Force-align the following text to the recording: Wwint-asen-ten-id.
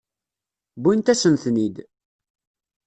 Wwint-asen-ten-id. 0.79 1.75